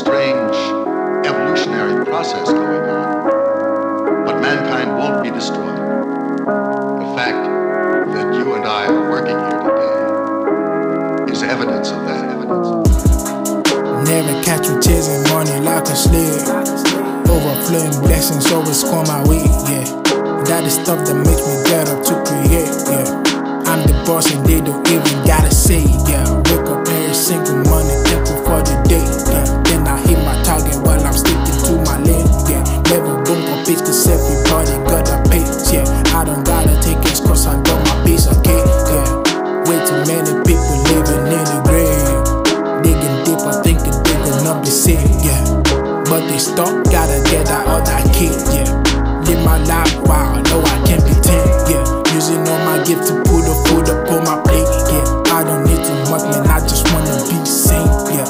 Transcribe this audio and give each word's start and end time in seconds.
strange 0.00 0.56
evolutionary 1.26 2.04
process 2.04 2.48
going 2.48 2.82
on. 2.88 4.24
But 4.24 4.40
mankind 4.40 4.96
won't 4.96 5.22
be 5.22 5.30
destroyed. 5.30 5.78
The 7.02 7.12
fact 7.14 7.38
that 8.14 8.34
you 8.34 8.54
and 8.54 8.64
I 8.64 8.86
are 8.86 9.10
working 9.10 9.38
here 9.38 9.60
today 9.66 11.32
is 11.32 11.42
evidence 11.42 11.90
of 11.90 12.06
that 12.06 12.24
evidence. 12.32 12.68
Never 14.08 14.42
catch 14.42 14.66
you 14.68 14.80
chasing 14.80 15.22
money 15.32 15.60
like 15.60 15.84
a 15.84 15.96
slave. 15.96 16.42
Overflowing 17.28 18.00
blessings 18.00 18.50
always 18.52 18.82
come 18.82 19.06
my 19.06 19.22
way, 19.28 19.44
yeah. 19.70 19.84
That 20.48 20.64
is 20.64 20.74
stuff 20.74 21.06
that 21.06 21.16
makes 21.26 21.44
me 21.46 21.54
up 21.92 22.02
to 22.08 22.14
create, 22.26 22.72
yeah. 22.88 23.06
I'm 23.70 23.86
the 23.86 23.94
boss 24.06 24.32
and 24.32 24.44
they 24.46 24.60
don't 24.60 24.86
even 24.88 25.26
gotta 25.26 25.54
say, 25.54 25.84
yeah. 26.08 26.26
Wake 26.50 26.66
up 26.66 26.88
every 26.88 27.14
single 27.14 27.62
morning, 27.70 27.99
kid, 48.20 48.36
yeah. 48.52 48.68
Live 49.24 49.42
my 49.44 49.56
life, 49.64 49.96
wow, 50.04 50.36
no, 50.52 50.60
I 50.60 50.76
can't 50.84 51.00
pretend, 51.00 51.48
yeah. 51.72 51.84
Using 52.12 52.44
all 52.44 52.60
my 52.68 52.76
gift 52.84 53.08
to 53.08 53.16
put 53.24 53.48
the 53.48 53.56
food 53.64 53.88
up 53.88 54.12
on 54.12 54.20
my 54.28 54.36
plate, 54.44 54.68
yeah. 54.92 55.32
I 55.32 55.40
don't 55.40 55.64
need 55.64 55.80
too 55.80 55.96
much, 56.12 56.28
man, 56.28 56.44
I 56.44 56.60
just 56.60 56.84
wanna 56.92 57.16
be 57.24 57.40
sane, 57.48 57.88
yeah. 58.12 58.28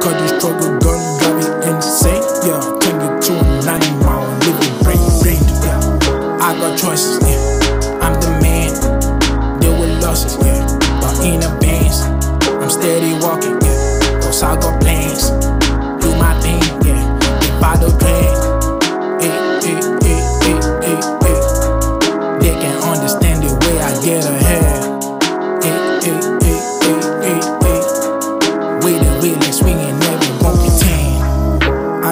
Cause 0.00 0.16
the 0.16 0.28
struggle 0.40 0.72
gun 0.80 1.00
drive 1.20 1.36
me 1.36 1.46
insane, 1.68 2.24
yeah. 2.48 2.64
Turn 2.80 2.96
you 3.04 3.12
to 3.28 3.32
an 3.44 3.68
animal, 3.76 4.24
living 4.40 4.74
brain, 4.80 5.04
brain, 5.20 5.44
yeah. 5.60 6.40
I 6.40 6.56
got 6.56 6.72
choices, 6.80 7.20
yeah. 7.28 8.00
I'm 8.00 8.16
the 8.16 8.32
man, 8.40 8.72
deal 9.60 9.76
with 9.78 10.00
losses, 10.02 10.40
yeah. 10.40 10.64
But 11.00 11.20
in 11.20 11.44
advance, 11.44 12.00
I'm 12.56 12.70
steady 12.70 13.12
walking, 13.20 13.60
yeah. 13.60 14.20
Cause 14.24 14.42
I 14.42 14.56
got 14.56 14.75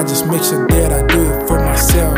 just 0.06 0.27
make 0.27 0.42
sure 0.42 0.66
that 0.69 0.92
I 0.92 1.06
do 1.06 1.20
it 1.33 1.48
for 1.48 1.58
myself. 1.60 2.14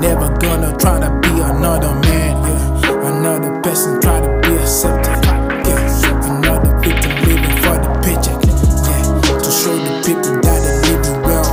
Never 0.00 0.28
gonna 0.38 0.76
try 0.78 0.98
to 1.00 1.10
be 1.20 1.40
another 1.40 1.94
man, 2.00 2.42
yeah. 2.42 3.08
Another 3.10 3.60
person 3.62 4.00
try 4.00 4.20
to 4.20 4.28
be 4.42 4.56
accepted, 4.56 5.24
yeah. 5.66 6.38
Another 6.38 6.78
victim 6.80 7.12
living 7.22 7.56
for 7.62 7.76
the 7.78 7.90
paycheck, 8.02 8.40
yeah. 8.42 9.38
To 9.38 9.50
show 9.50 9.76
the 9.76 10.02
people 10.06 10.40
that 10.42 10.58
they 10.64 10.76
live 10.90 11.22
well, 11.24 11.48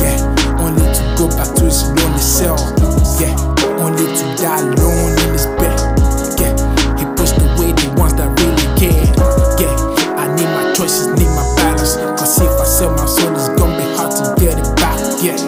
yeah. 0.00 0.60
Only 0.60 0.84
to 0.94 1.02
go 1.16 1.28
back 1.36 1.54
to 1.56 1.64
his 1.64 1.88
lonely 1.88 2.18
cell, 2.18 2.58
yeah. 3.20 3.51
Yeah. 15.22 15.38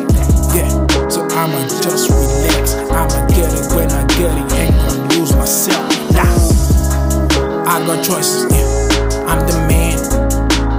Yeah, 0.55 0.71
so 1.09 1.27
I'ma 1.35 1.67
just 1.83 2.09
relax. 2.09 2.75
I'ma 2.95 3.27
get 3.27 3.51
it 3.51 3.75
when 3.75 3.91
I 3.91 4.07
get 4.15 4.31
it. 4.31 4.53
Ain't 4.55 4.77
gonna 4.87 5.09
lose 5.15 5.35
myself. 5.35 5.91
Nah, 6.15 6.31
I 7.67 7.83
got 7.85 8.05
choices, 8.05 8.47
yeah. 8.55 9.27
I'm 9.27 9.45
the 9.47 9.59
man. 9.67 9.99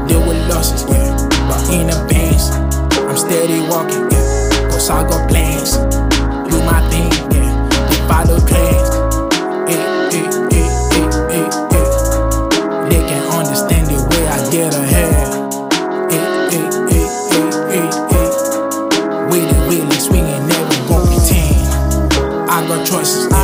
Deal 0.08 0.26
with 0.26 0.40
losses, 0.48 0.86
yeah. 0.88 1.12
But 1.50 1.68
in 1.74 1.90
advance, 1.90 2.52
I'm 2.96 3.18
steady 3.18 3.60
walking, 3.68 4.08
yeah. 4.12 4.70
Cause 4.72 4.90
I 4.90 5.04
got 5.04 5.25
Way 19.30 19.42
really 19.68 20.00
swinging, 20.00 20.48
never 20.48 20.90
won't 20.90 21.08
pretend. 21.08 22.50
I 22.50 22.66
got 22.68 22.86
choices. 22.86 23.35